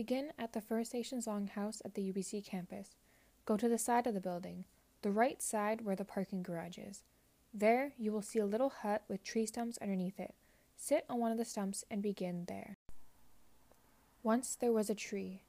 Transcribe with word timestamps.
Begin 0.00 0.32
at 0.38 0.54
the 0.54 0.62
First 0.62 0.94
Nations 0.94 1.26
Longhouse 1.26 1.82
at 1.84 1.92
the 1.92 2.10
UBC 2.10 2.42
campus. 2.42 2.96
Go 3.44 3.58
to 3.58 3.68
the 3.68 3.76
side 3.76 4.06
of 4.06 4.14
the 4.14 4.20
building, 4.22 4.64
the 5.02 5.10
right 5.10 5.42
side 5.42 5.82
where 5.82 5.94
the 5.94 6.06
parking 6.06 6.42
garage 6.42 6.78
is. 6.78 7.02
There, 7.52 7.92
you 7.98 8.10
will 8.10 8.22
see 8.22 8.38
a 8.38 8.46
little 8.46 8.70
hut 8.70 9.02
with 9.08 9.22
tree 9.22 9.44
stumps 9.44 9.76
underneath 9.76 10.18
it. 10.18 10.32
Sit 10.74 11.04
on 11.10 11.20
one 11.20 11.32
of 11.32 11.36
the 11.36 11.44
stumps 11.44 11.84
and 11.90 12.02
begin 12.02 12.46
there. 12.48 12.78
Once 14.22 14.56
there 14.58 14.72
was 14.72 14.88
a 14.88 14.94
tree, 14.94 15.42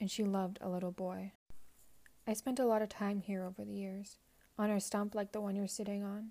and 0.00 0.10
she 0.10 0.24
loved 0.24 0.56
a 0.62 0.70
little 0.70 0.90
boy. 0.90 1.32
I 2.26 2.32
spent 2.32 2.58
a 2.58 2.64
lot 2.64 2.80
of 2.80 2.88
time 2.88 3.20
here 3.20 3.44
over 3.44 3.62
the 3.62 3.74
years, 3.74 4.16
on 4.58 4.70
a 4.70 4.80
stump 4.80 5.14
like 5.14 5.32
the 5.32 5.42
one 5.42 5.54
you're 5.54 5.66
sitting 5.66 6.02
on. 6.02 6.30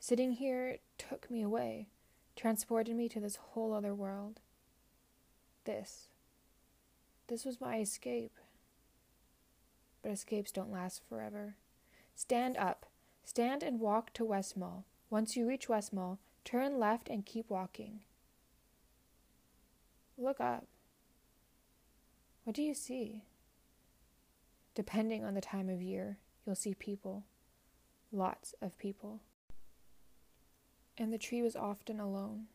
Sitting 0.00 0.32
here 0.32 0.78
took 0.98 1.30
me 1.30 1.40
away, 1.40 1.86
transported 2.34 2.96
me 2.96 3.08
to 3.10 3.20
this 3.20 3.36
whole 3.36 3.72
other 3.72 3.94
world. 3.94 4.40
This. 5.66 6.08
This 7.28 7.44
was 7.44 7.60
my 7.60 7.78
escape. 7.78 8.32
But 10.02 10.12
escapes 10.12 10.52
don't 10.52 10.72
last 10.72 11.02
forever. 11.08 11.56
Stand 12.14 12.56
up. 12.56 12.86
Stand 13.24 13.62
and 13.62 13.80
walk 13.80 14.12
to 14.14 14.24
West 14.24 14.56
Mall. 14.56 14.84
Once 15.08 15.36
you 15.36 15.46
reach 15.46 15.68
West 15.68 15.92
Mall, 15.92 16.18
turn 16.44 16.78
left 16.78 17.08
and 17.08 17.24
keep 17.24 17.48
walking. 17.48 18.00
Look 20.18 20.40
up. 20.40 20.66
What 22.44 22.54
do 22.54 22.62
you 22.62 22.74
see? 22.74 23.24
Depending 24.74 25.24
on 25.24 25.34
the 25.34 25.40
time 25.40 25.70
of 25.70 25.80
year, 25.80 26.18
you'll 26.44 26.54
see 26.54 26.74
people. 26.74 27.24
Lots 28.12 28.54
of 28.60 28.76
people. 28.76 29.20
And 30.98 31.12
the 31.12 31.18
tree 31.18 31.42
was 31.42 31.56
often 31.56 31.98
alone. 31.98 32.46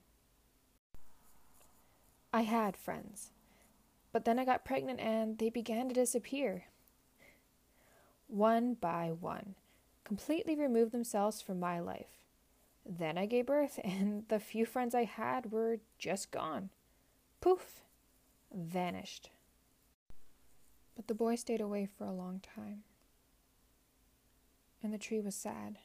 I 2.32 2.44
had 2.44 2.78
friends, 2.78 3.32
but 4.12 4.26
then 4.26 4.40
I 4.40 4.46
got 4.46 4.66
pregnant 4.66 5.00
and 5.00 5.38
they 5.38 5.50
began 5.50 5.88
to 5.88 5.94
disappear. 5.94 6.66
One 8.28 8.76
by 8.76 9.12
one, 9.12 9.56
completely 10.04 10.56
removed 10.56 10.92
themselves 10.92 11.42
from 11.42 11.60
my 11.60 11.80
life. 11.80 12.20
Then 12.86 13.18
I 13.18 13.26
gave 13.26 13.46
birth, 13.46 13.80
and 13.84 14.24
the 14.30 14.40
few 14.40 14.66
friends 14.66 14.96
I 14.96 15.04
had 15.04 15.52
were 15.52 15.80
just 15.98 16.32
gone. 16.32 16.70
Poof! 17.42 17.82
Vanished. 18.54 19.30
But 20.96 21.08
the 21.08 21.14
boy 21.14 21.36
stayed 21.36 21.62
away 21.62 21.88
for 21.98 22.04
a 22.04 22.12
long 22.12 22.42
time. 22.42 22.84
And 24.82 24.94
the 24.94 24.98
tree 24.98 25.20
was 25.20 25.36
sad. 25.36 25.78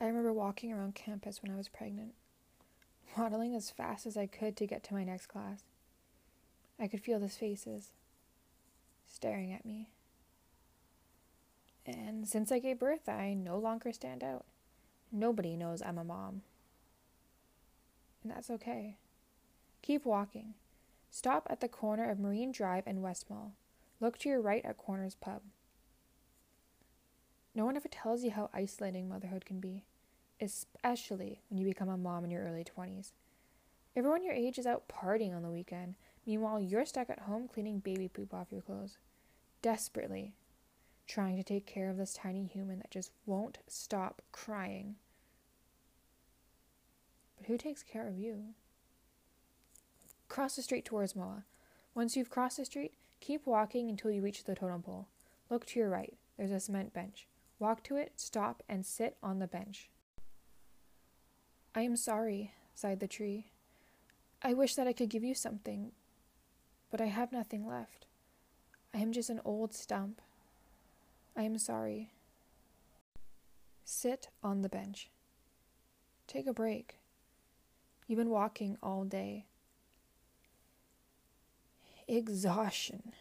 I 0.00 0.04
remember 0.04 0.32
walking 0.32 0.72
around 0.72 0.94
campus 0.94 1.42
when 1.42 1.50
I 1.50 1.56
was 1.56 1.68
pregnant, 1.68 2.14
waddling 3.16 3.54
as 3.56 3.70
fast 3.70 4.06
as 4.06 4.16
I 4.16 4.26
could 4.26 4.56
to 4.58 4.66
get 4.66 4.84
to 4.84 4.94
my 4.94 5.02
next 5.02 5.26
class. 5.26 5.64
I 6.80 6.86
could 6.86 7.00
feel 7.00 7.18
the 7.18 7.28
faces 7.28 7.90
staring 9.06 9.52
at 9.52 9.64
me. 9.64 9.88
And 11.84 12.28
since 12.28 12.52
I 12.52 12.58
gave 12.58 12.78
birth, 12.78 13.08
I 13.08 13.34
no 13.34 13.58
longer 13.58 13.92
stand 13.92 14.22
out. 14.22 14.44
Nobody 15.10 15.56
knows 15.56 15.82
I'm 15.82 15.98
a 15.98 16.04
mom. 16.04 16.42
And 18.22 18.30
that's 18.30 18.50
okay. 18.50 18.98
Keep 19.82 20.04
walking. 20.04 20.54
Stop 21.10 21.46
at 21.48 21.60
the 21.60 21.68
corner 21.68 22.10
of 22.10 22.18
Marine 22.18 22.52
Drive 22.52 22.84
and 22.86 23.02
West 23.02 23.30
Mall. 23.30 23.54
Look 24.00 24.18
to 24.18 24.28
your 24.28 24.40
right 24.40 24.64
at 24.64 24.76
Koerner's 24.76 25.14
Pub. 25.14 25.42
No 27.54 27.64
one 27.64 27.76
ever 27.76 27.88
tells 27.88 28.22
you 28.22 28.30
how 28.30 28.50
isolating 28.52 29.08
motherhood 29.08 29.44
can 29.46 29.58
be, 29.58 29.84
especially 30.40 31.40
when 31.48 31.58
you 31.58 31.64
become 31.64 31.88
a 31.88 31.96
mom 31.96 32.24
in 32.24 32.30
your 32.30 32.44
early 32.44 32.64
20s. 32.64 33.12
Everyone 33.96 34.22
your 34.22 34.34
age 34.34 34.58
is 34.58 34.66
out 34.66 34.88
partying 34.88 35.34
on 35.34 35.42
the 35.42 35.48
weekend, 35.48 35.96
meanwhile, 36.28 36.60
you're 36.60 36.84
stuck 36.84 37.08
at 37.08 37.20
home 37.20 37.48
cleaning 37.48 37.78
baby 37.78 38.06
poop 38.06 38.34
off 38.34 38.52
your 38.52 38.60
clothes, 38.60 38.98
desperately 39.62 40.34
trying 41.06 41.38
to 41.38 41.42
take 41.42 41.66
care 41.66 41.88
of 41.88 41.96
this 41.96 42.12
tiny 42.12 42.44
human 42.44 42.78
that 42.78 42.90
just 42.90 43.10
won't 43.24 43.58
stop 43.66 44.20
crying. 44.30 44.96
But 47.38 47.46
who 47.46 47.56
takes 47.56 47.82
care 47.82 48.06
of 48.06 48.18
you? 48.18 48.48
Cross 50.28 50.56
the 50.56 50.62
street 50.62 50.84
towards 50.84 51.16
Moa. 51.16 51.44
Once 51.94 52.14
you've 52.14 52.28
crossed 52.28 52.58
the 52.58 52.66
street, 52.66 52.92
keep 53.20 53.46
walking 53.46 53.88
until 53.88 54.10
you 54.10 54.20
reach 54.20 54.44
the 54.44 54.54
totem 54.54 54.82
pole. 54.82 55.08
Look 55.48 55.64
to 55.66 55.80
your 55.80 55.88
right. 55.88 56.14
There's 56.36 56.50
a 56.50 56.60
cement 56.60 56.92
bench. 56.92 57.26
Walk 57.58 57.82
to 57.84 57.96
it, 57.96 58.12
stop, 58.16 58.62
and 58.68 58.84
sit 58.84 59.16
on 59.22 59.38
the 59.38 59.46
bench. 59.46 59.88
I 61.74 61.82
am 61.82 61.96
sorry, 61.96 62.52
sighed 62.74 63.00
the 63.00 63.08
tree. 63.08 63.46
I 64.42 64.52
wish 64.52 64.74
that 64.74 64.86
I 64.86 64.92
could 64.92 65.08
give 65.08 65.24
you 65.24 65.34
something, 65.34 65.92
but 66.90 67.00
I 67.00 67.06
have 67.06 67.32
nothing 67.32 67.66
left. 67.66 68.06
I 68.94 68.98
am 68.98 69.12
just 69.12 69.30
an 69.30 69.40
old 69.44 69.74
stump. 69.74 70.20
I 71.36 71.42
am 71.42 71.58
sorry. 71.58 72.10
Sit 73.84 74.28
on 74.42 74.62
the 74.62 74.68
bench. 74.68 75.08
Take 76.26 76.46
a 76.46 76.52
break. 76.52 76.96
You've 78.06 78.18
been 78.18 78.30
walking 78.30 78.78
all 78.82 79.04
day 79.04 79.46
exhaustion. 82.08 83.12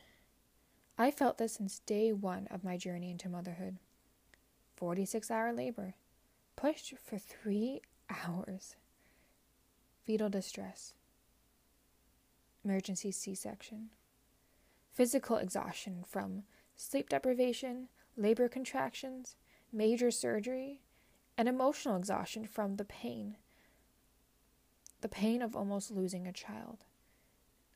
I 0.98 1.12
felt 1.12 1.38
this 1.38 1.54
since 1.54 1.80
day 1.80 2.12
one 2.14 2.48
of 2.50 2.64
my 2.64 2.78
journey 2.78 3.12
into 3.12 3.30
motherhood. 3.30 3.78
46 4.78 5.30
hour 5.30 5.54
labor, 5.54 5.96
pushed 6.56 6.94
for 7.04 7.18
three 7.18 7.82
hours. 8.10 8.76
Fetal 10.06 10.30
distress, 10.30 10.94
emergency 12.68 13.12
C 13.12 13.34
section. 13.34 13.90
Physical 14.94 15.38
exhaustion 15.38 16.04
from 16.08 16.44
sleep 16.76 17.10
deprivation, 17.10 17.88
labor 18.16 18.50
contractions, 18.50 19.36
major 19.72 20.12
surgery, 20.12 20.82
and 21.38 21.48
emotional 21.48 21.96
exhaustion 21.96 22.46
from 22.46 22.76
the 22.76 22.86
pain. 22.86 23.38
The 25.02 25.10
pain 25.10 25.42
of 25.42 25.56
almost 25.56 25.92
losing 25.92 26.28
a 26.28 26.34
child 26.34 26.80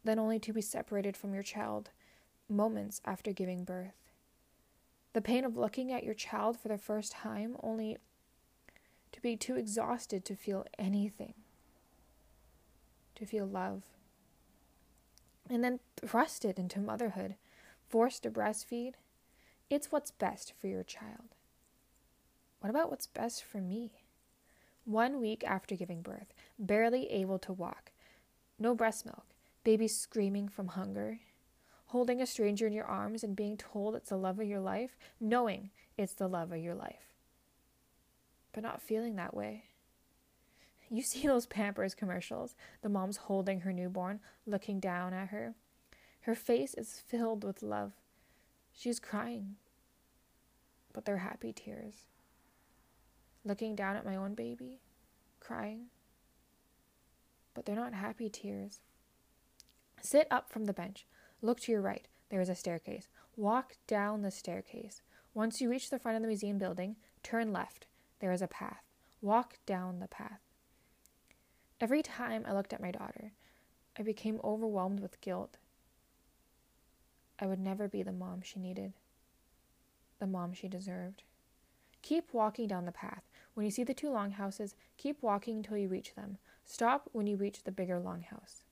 then 0.03 0.19
only 0.19 0.40
to 0.40 0.53
be 0.53 0.62
separated 0.62 1.16
from 1.16 1.34
your 1.34 1.44
child 1.44 1.91
moments 2.50 3.01
after 3.06 3.31
giving 3.31 3.63
birth. 3.63 4.09
The 5.13 5.22
pain 5.22 5.46
of 5.46 5.57
looking 5.57 5.91
at 5.91 6.03
your 6.03 6.13
child 6.13 6.57
for 6.57 6.69
the 6.69 6.78
first 6.78 7.12
time, 7.12 7.56
only 7.62 7.97
to 9.12 9.22
be 9.22 9.35
too 9.35 9.56
exhausted 9.56 10.25
to 10.25 10.35
feel 10.35 10.66
anything, 10.80 11.34
to 13.16 13.25
feel 13.25 13.46
love. 13.46 13.84
And 15.51 15.62
then 15.62 15.81
thrusted 16.01 16.57
into 16.57 16.79
motherhood, 16.79 17.35
forced 17.89 18.23
to 18.23 18.31
breastfeed. 18.31 18.94
It's 19.69 19.91
what's 19.91 20.09
best 20.09 20.53
for 20.57 20.67
your 20.67 20.84
child. 20.84 21.35
What 22.62 22.69
about 22.69 22.89
what's 22.89 23.07
best 23.07 23.44
for 23.44 23.57
me? 23.57 23.91
One 24.85 25.19
week 25.19 25.44
after 25.45 25.75
giving 25.75 26.01
birth, 26.01 26.34
barely 26.57 27.12
able 27.12 27.38
to 27.39 27.51
walk, 27.51 27.91
no 28.57 28.73
breast 28.73 29.06
milk, 29.06 29.25
baby 29.66 29.89
screaming 29.89 30.47
from 30.47 30.69
hunger, 30.69 31.19
holding 31.88 32.22
a 32.22 32.25
stranger 32.25 32.66
in 32.66 32.72
your 32.72 32.85
arms 32.85 33.22
and 33.22 33.35
being 33.35 33.57
told 33.57 33.94
it's 33.94 34.09
the 34.09 34.16
love 34.16 34.39
of 34.39 34.47
your 34.47 34.62
life, 34.62 34.97
knowing 35.19 35.69
it's 35.97 36.13
the 36.13 36.29
love 36.29 36.53
of 36.53 36.59
your 36.59 36.75
life, 36.75 37.13
but 38.53 38.63
not 38.63 38.81
feeling 38.81 39.18
that 39.18 39.35
way. 39.35 39.66
You 40.94 41.03
see 41.03 41.25
those 41.25 41.46
Pampers 41.46 41.96
commercials, 41.96 42.53
the 42.81 42.90
mom's 42.90 43.16
holding 43.16 43.62
her 43.62 43.72
newborn, 43.72 44.19
looking 44.46 44.81
down 44.81 45.13
at 45.13 45.29
her. 45.29 45.56
Her 46.22 46.35
face 46.35 46.74
is 46.74 47.02
filled 47.07 47.46
with 47.46 47.63
love. 47.63 47.94
She's 48.74 49.00
crying, 49.00 49.56
but 50.91 51.06
they're 51.06 51.19
happy 51.19 51.54
tears. 51.54 52.07
Looking 53.45 53.74
down 53.74 53.95
at 53.95 54.06
my 54.06 54.18
own 54.18 54.33
baby, 54.33 54.81
crying, 55.39 55.86
but 57.54 57.66
they're 57.66 57.74
not 57.74 57.94
happy 57.94 58.30
tears. 58.30 58.81
Sit 60.01 60.27
up 60.30 60.50
from 60.50 60.66
the 60.66 60.74
bench. 60.74 61.07
Look 61.42 61.62
to 61.62 61.71
your 61.71 61.81
right. 61.81 62.10
There 62.30 62.42
is 62.42 62.50
a 62.50 62.56
staircase. 62.56 63.07
Walk 63.38 63.77
down 63.88 64.24
the 64.24 64.31
staircase. 64.31 65.01
Once 65.33 65.62
you 65.62 65.69
reach 65.69 65.89
the 65.89 66.00
front 66.00 66.18
of 66.18 66.21
the 66.21 66.27
museum 66.27 66.57
building, 66.57 66.98
turn 67.24 67.54
left. 67.54 67.88
There 68.19 68.33
is 68.33 68.42
a 68.42 68.48
path. 68.48 68.83
Walk 69.21 69.57
down 69.66 70.00
the 70.00 70.10
path. 70.10 70.42
Every 71.81 72.01
time 72.01 72.45
I 72.48 72.54
looked 72.54 72.72
at 72.72 72.81
my 72.81 72.92
daughter, 72.92 73.33
I 74.00 74.04
became 74.04 74.39
overwhelmed 74.44 75.01
with 75.01 75.19
guilt. 75.19 75.57
I 77.39 77.48
would 77.48 77.60
never 77.60 77.89
be 77.89 78.04
the 78.04 78.13
mom 78.13 78.42
she 78.42 78.60
needed, 78.60 78.94
the 80.19 80.28
mom 80.28 80.54
she 80.54 80.69
deserved. 80.69 81.24
Keep 82.01 82.33
walking 82.33 82.68
down 82.68 82.86
the 82.86 82.92
path. 82.94 83.24
When 83.56 83.66
you 83.66 83.72
see 83.72 83.83
the 83.83 83.94
two 83.94 84.10
longhouses, 84.10 84.75
keep 84.95 85.22
walking 85.22 85.57
until 85.57 85.78
you 85.78 85.89
reach 85.89 86.16
them. 86.16 86.38
Stop 86.63 87.10
when 87.12 87.28
you 87.28 87.36
reach 87.36 87.63
the 87.63 87.72
bigger 87.72 88.00
longhouse 88.00 88.63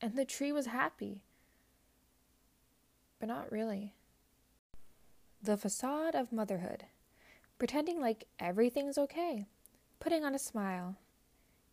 and 0.00 0.16
the 0.16 0.24
tree 0.24 0.52
was 0.52 0.66
happy. 0.66 1.22
But 3.18 3.28
not 3.28 3.50
really. 3.50 3.94
The 5.42 5.56
facade 5.56 6.14
of 6.14 6.32
motherhood, 6.32 6.84
pretending 7.58 8.00
like 8.00 8.26
everything's 8.38 8.98
okay, 8.98 9.46
putting 10.00 10.24
on 10.24 10.34
a 10.34 10.38
smile, 10.38 10.96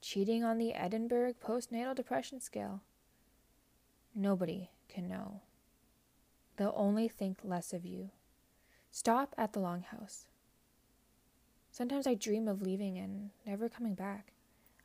cheating 0.01 0.43
on 0.43 0.57
the 0.57 0.73
Edinburgh 0.73 1.33
postnatal 1.43 1.95
depression 1.95 2.39
scale. 2.39 2.81
Nobody 4.13 4.69
can 4.87 5.07
know. 5.07 5.41
They'll 6.57 6.73
only 6.75 7.07
think 7.07 7.39
less 7.43 7.73
of 7.73 7.85
you. 7.85 8.11
Stop 8.91 9.35
at 9.37 9.53
the 9.53 9.59
longhouse. 9.59 10.25
Sometimes 11.71 12.07
I 12.07 12.13
dream 12.13 12.47
of 12.47 12.61
leaving 12.61 12.97
and 12.97 13.31
never 13.45 13.67
coming 13.67 13.95
back. 13.95 14.31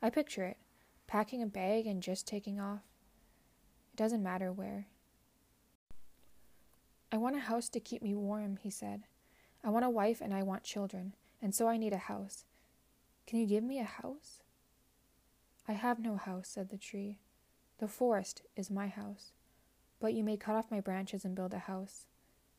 I 0.02 0.10
picture 0.10 0.42
it, 0.42 0.56
packing 1.06 1.42
a 1.42 1.46
bag 1.46 1.86
and 1.86 2.02
just 2.02 2.26
taking 2.26 2.58
off. 2.58 2.82
It 3.92 3.96
doesn't 3.96 4.22
matter 4.22 4.52
where. 4.52 4.86
I 7.12 7.16
want 7.16 7.36
a 7.36 7.40
house 7.40 7.68
to 7.70 7.80
keep 7.80 8.02
me 8.02 8.14
warm, 8.14 8.56
he 8.56 8.70
said. 8.70 9.04
I 9.62 9.70
want 9.70 9.84
a 9.84 9.90
wife 9.90 10.20
and 10.20 10.34
I 10.34 10.42
want 10.42 10.64
children, 10.64 11.14
and 11.40 11.54
so 11.54 11.68
I 11.68 11.76
need 11.76 11.92
a 11.92 11.98
house. 11.98 12.44
Can 13.30 13.38
you 13.38 13.46
give 13.46 13.62
me 13.62 13.78
a 13.78 13.84
house? 13.84 14.40
I 15.68 15.74
have 15.74 16.00
no 16.00 16.16
house, 16.16 16.48
said 16.48 16.68
the 16.68 16.76
tree. 16.76 17.20
The 17.78 17.86
forest 17.86 18.42
is 18.56 18.72
my 18.72 18.88
house. 18.88 19.30
But 20.00 20.14
you 20.14 20.24
may 20.24 20.36
cut 20.36 20.56
off 20.56 20.72
my 20.72 20.80
branches 20.80 21.24
and 21.24 21.36
build 21.36 21.54
a 21.54 21.60
house. 21.60 22.06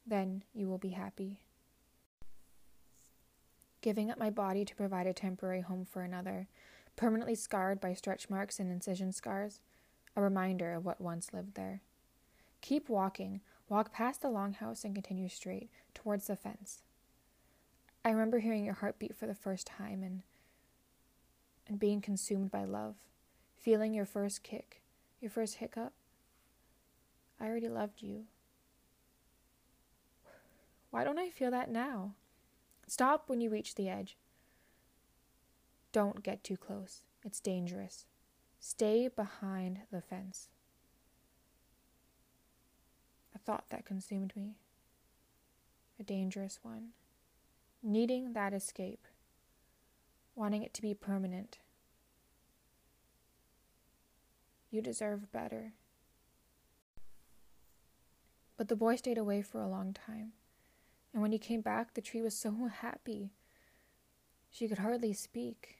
Then 0.07 0.45
you 0.53 0.69
will 0.69 0.77
be 0.77 0.91
happy. 0.91 1.41
Giving 3.81 4.09
up 4.09 4.18
my 4.18 4.29
body 4.29 4.63
to 4.63 4.73
provide 4.73 5.07
a 5.07 5.13
temporary 5.13 5.59
home 5.59 5.83
for 5.83 6.03
another, 6.03 6.47
permanently 6.95 7.35
scarred 7.35 7.81
by 7.81 7.94
stretch 7.94 8.29
marks 8.29 8.57
and 8.57 8.71
incision 8.71 9.12
scars, 9.12 9.59
a 10.15 10.21
reminder 10.21 10.71
of 10.71 10.85
what 10.85 11.01
once 11.01 11.33
lived 11.33 11.56
there. 11.56 11.81
Keep 12.62 12.88
walking, 12.88 13.41
walk 13.68 13.91
past 13.91 14.21
the 14.21 14.29
longhouse 14.29 14.85
and 14.85 14.95
continue 14.95 15.27
straight 15.27 15.69
towards 15.94 16.27
the 16.27 16.38
fence. 16.38 16.83
I 18.06 18.12
remember 18.12 18.39
hearing 18.39 18.63
your 18.63 18.75
heartbeat 18.75 19.18
for 19.18 19.27
the 19.27 19.35
first 19.35 19.68
time 19.68 20.01
and 20.01 20.21
and 21.67 21.79
being 21.79 22.01
consumed 22.01 22.51
by 22.51 22.63
love, 22.63 22.95
feeling 23.57 23.93
your 23.93 24.05
first 24.05 24.43
kick, 24.43 24.81
your 25.19 25.31
first 25.31 25.55
hiccup. 25.55 25.93
I 27.39 27.47
already 27.47 27.69
loved 27.69 28.01
you. 28.01 28.25
Why 30.91 31.03
don't 31.03 31.19
I 31.19 31.29
feel 31.29 31.51
that 31.51 31.71
now? 31.71 32.15
Stop 32.87 33.29
when 33.29 33.39
you 33.39 33.49
reach 33.49 33.75
the 33.75 33.89
edge. 33.89 34.17
Don't 35.91 36.23
get 36.23 36.43
too 36.43 36.57
close. 36.57 37.01
It's 37.23 37.39
dangerous. 37.39 38.05
Stay 38.59 39.07
behind 39.07 39.79
the 39.91 40.01
fence. 40.01 40.49
A 43.33 43.39
thought 43.39 43.65
that 43.69 43.85
consumed 43.85 44.33
me. 44.35 44.55
A 45.99 46.03
dangerous 46.03 46.59
one. 46.61 46.89
Needing 47.81 48.33
that 48.33 48.53
escape. 48.53 49.07
Wanting 50.36 50.63
it 50.63 50.74
to 50.75 50.81
be 50.81 50.94
permanent. 50.94 51.60
You 54.69 54.81
deserve 54.81 55.31
better. 55.31 55.74
But 58.57 58.69
the 58.69 58.75
boy 58.75 58.95
stayed 58.95 59.18
away 59.18 59.42
for 59.42 59.60
a 59.60 59.68
long 59.68 59.94
time. 59.94 60.31
And 61.13 61.22
when 61.22 61.31
he 61.31 61.39
came 61.39 61.62
back, 61.62 61.94
the 61.94 62.01
tree 62.01 62.22
was 62.22 62.36
so 62.38 62.69
happy. 62.81 63.31
She 64.50 64.68
could 64.68 64.78
hardly 64.80 65.13
speak. 65.13 65.80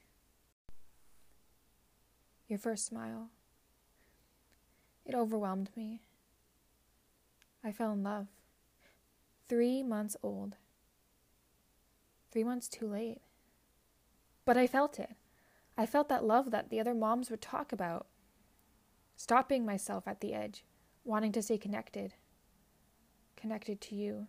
Your 2.48 2.60
first 2.60 2.86
smile. 2.86 3.30
It 5.06 5.16
overwhelmed 5.16 5.70
me. 5.76 6.02
I 7.64 7.72
fell 7.72 7.94
in 7.94 8.04
love. 8.04 8.28
Three 9.48 9.84
months 9.84 10.18
old. 10.24 10.58
Three 12.32 12.44
months 12.44 12.68
too 12.68 12.88
late. 12.88 13.22
But 14.46 14.58
I 14.58 14.68
felt 14.68 15.00
it. 15.00 15.12
I 15.78 15.86
felt 15.86 16.10
that 16.10 16.24
love 16.24 16.52
that 16.52 16.70
the 16.70 16.80
other 16.80 16.94
moms 16.94 17.30
would 17.30 17.42
talk 17.42 17.72
about. 17.72 18.08
Stopping 19.16 19.66
myself 19.66 20.08
at 20.08 20.20
the 20.20 20.34
edge, 20.34 20.64
wanting 21.04 21.32
to 21.34 21.42
stay 21.42 21.58
connected. 21.58 22.14
Connected 23.36 23.82
to 23.82 23.96
you. 23.96 24.28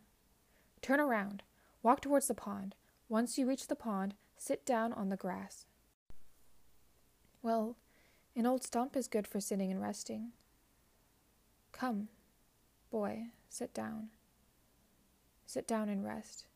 Turn 0.80 1.00
around. 1.00 1.42
Walk 1.82 2.00
towards 2.00 2.28
the 2.28 2.34
pond. 2.34 2.74
Once 3.08 3.36
you 3.36 3.46
reach 3.46 3.66
the 3.66 3.76
pond, 3.76 4.14
sit 4.36 4.64
down 4.64 4.92
on 4.92 5.08
the 5.08 5.16
grass. 5.16 5.66
Well, 7.42 7.76
an 8.34 8.46
old 8.46 8.62
stump 8.62 8.96
is 8.96 9.08
good 9.08 9.26
for 9.26 9.40
sitting 9.40 9.70
and 9.70 9.82
resting. 9.82 10.32
Come, 11.72 12.08
boy, 12.90 13.26
sit 13.48 13.74
down. 13.74 14.08
Sit 15.44 15.66
down 15.66 15.88
and 15.88 16.04
rest. 16.04 16.46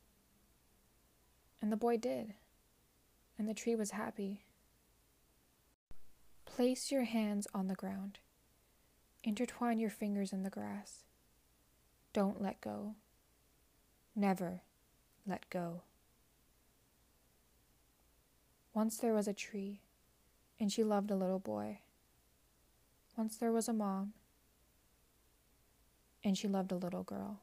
And 1.61 1.73
the 1.73 1.77
boy 1.77 1.97
did, 1.97 2.35
and 3.39 3.49
the 3.49 3.55
tree 3.55 3.75
was 3.75 3.91
happy. 3.91 4.43
Place 6.45 6.91
your 6.91 7.05
hands 7.05 7.47
on 7.53 7.69
the 7.69 7.75
ground. 7.75 8.19
Intertwine 9.23 9.79
your 9.79 9.91
fingers 9.91 10.33
in 10.33 10.43
the 10.43 10.51
grass. 10.51 11.05
Don't 12.13 12.41
let 12.41 12.61
go. 12.61 12.95
Never 14.15 14.63
let 15.27 15.51
go. 15.51 15.83
Once 18.73 18.99
there 18.99 19.15
was 19.15 19.27
a 19.27 19.35
tree, 19.35 19.81
and 20.61 20.71
she 20.71 20.85
loved 20.85 21.11
a 21.11 21.17
little 21.17 21.39
boy. 21.39 21.81
Once 23.17 23.37
there 23.37 23.53
was 23.53 23.69
a 23.69 23.73
mom, 23.73 24.13
and 26.23 26.37
she 26.37 26.49
loved 26.49 26.73
a 26.73 26.77
little 26.77 27.03
girl. 27.03 27.41